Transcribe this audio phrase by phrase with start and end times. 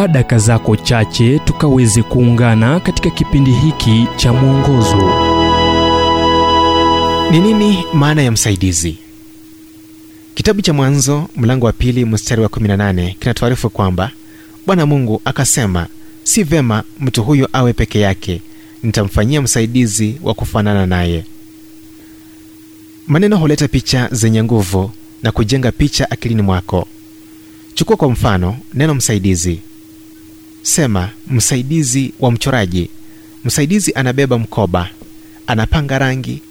[0.00, 5.12] chukua daka zako chache tukaweze kuungana katika kipindi hiki cha mwongozo.
[7.30, 8.98] Ni nini maana ya msaidizi?
[10.34, 14.10] Kitabu cha mwanzo mlango wa pili mstari wa 18 kinatuarifu kwamba
[14.66, 15.86] bwana mungu akasema
[16.24, 18.42] si vema mtu huyo awe peke yake.
[18.82, 21.24] Nitamfanyia msaidizi wa kufanana naye.
[23.06, 24.90] Maneno huleta picha zenye nguvu
[25.22, 26.86] na kujenga picha akilini mwako.
[27.74, 29.60] Chukua kwa mfano neno msaidizi
[30.62, 32.90] sema msaidizi wa mchoraji.
[33.44, 34.88] Msaidizi anabeba mkoba
[35.46, 36.42] anapanga rangi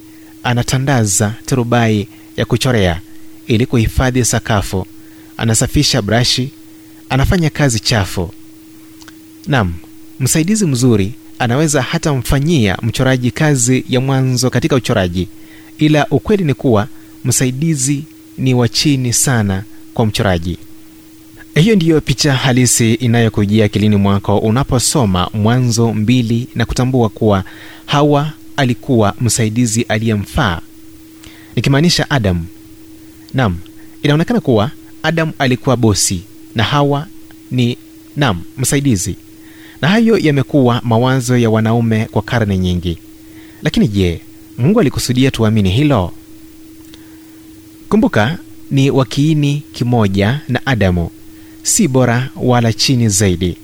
[0.43, 3.01] anatandaza turubai ya kuchorea
[3.47, 4.85] ili kuhifadhi sakafu.
[5.37, 6.49] Anasafisha brashi
[7.09, 8.33] anafanya kazi chafu.
[9.47, 9.73] Nam
[10.19, 15.27] msaidizi mzuri anaweza hata mfanyia mchoraji kazi ya mwanzo katika uchoraji.
[15.77, 16.87] Ila ukweli ni kuwa
[17.25, 18.03] msaidizi
[18.37, 19.63] ni wa chini sana
[19.93, 20.57] kwa mchoraji
[21.55, 27.43] hiyo ndiyo picha halisi inayokujia akilini mwako unaposoma mwanzo mbili na kutambua kuwa
[27.85, 30.61] hawa alikuwa msaidizi aliyemfaa.
[31.55, 32.45] Nikimaanisha adamu
[33.33, 33.57] nam
[34.03, 34.71] inaonekana kuwa
[35.03, 36.21] adamu alikuwa bosi
[36.55, 37.07] na hawa
[37.51, 37.77] ni
[38.15, 39.15] nam msaidizi.
[39.81, 42.97] Na hayo yamekuwa mawazo ya wanaume kwa karne nyingi.
[43.63, 44.21] Lakini je
[44.57, 46.11] mungu alikusudia tuamini hilo?
[47.89, 48.37] Kumbuka
[48.71, 51.09] ni wakiini kimoja na adamu
[51.69, 53.57] si bora wala chini zaidi.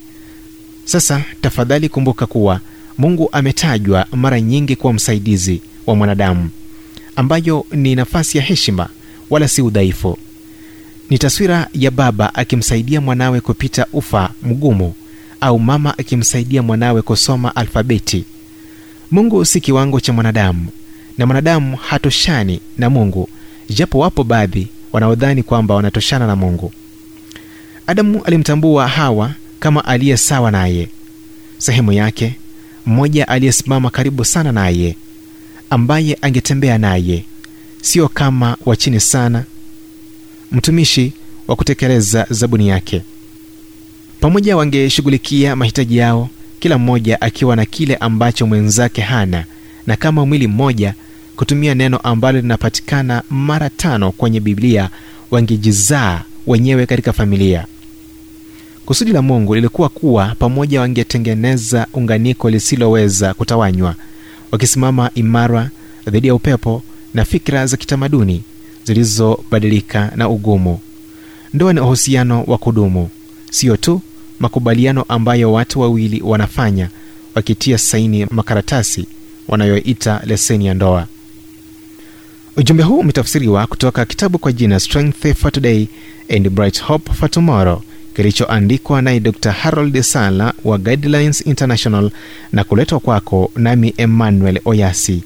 [0.86, 2.60] Sasa tafadhali kumbuka kuwa
[2.98, 6.50] mungu ametajwa mara nyingi kuwa msaidizi wa mwanadamu
[7.16, 8.90] ambayo ni nafasi ya heshima
[9.30, 10.18] wala si udhaifu.
[11.10, 14.94] Ni taswira ya baba akimsaidia mwanawe kupita ufa mgumu
[15.42, 18.26] au mama akimsaidia mwanawe kusoma alfabeti.
[19.12, 20.68] Mungu si kiwango cha mwanadamu
[21.18, 23.30] na mwanadamu hatoshani na mungu
[23.70, 26.72] japo wapo baadhi wanaodhani kwamba wanatoshana na mungu
[27.88, 30.90] adamu alimtambua hawa kama aliye sawa naye.
[31.58, 32.36] Sehemu yake
[32.86, 34.96] mmoja aliyesimama karibu sana naye
[35.70, 37.26] ambaye angetembea naye
[37.82, 39.44] sio kama wa chini sana
[40.52, 41.14] mtumishi
[41.48, 43.02] wa kutekeleza zabuni yake.
[44.20, 46.30] Pamoja wangeshughulikia mahitaji yao
[46.60, 49.46] kila mmoja akiwa na kile ambacho mwenzake hana
[49.88, 50.94] na kama mwili mmoja
[51.36, 54.90] kutumia neno ambalo linapatikana mara tano kwenye biblia
[55.32, 57.66] wangejizaa wenyewe katika familia
[58.86, 63.96] kusudi la mungu lilikuwa kuwa pamoja wangetengeneza unganiko lisiloweza kutawanywa
[64.52, 65.70] wakisimama imara
[66.08, 68.44] dhidi ya upepo na fikra za kitamaduni
[68.84, 70.80] zilizobadilika na ugumu.
[71.54, 73.10] Ndoa ni uhusiano wa kudumu
[73.52, 74.02] sio tu
[74.40, 76.90] makubaliano ambayo watu wawili wanafanya
[77.36, 79.08] wakitia saini makaratasi
[79.48, 81.08] wanayoita leseni ya ndoa.
[82.58, 85.88] Ujumbe huu umetafsiriwa kutoka kitabu kwa jina strength for today
[86.36, 87.82] and bright hope for tomorrow
[88.16, 89.52] kilichoandikwa naye dr.
[89.52, 92.12] Harold sala wa guidelines international
[92.52, 95.24] na kuletwa kwako nami emmanuel oyasi.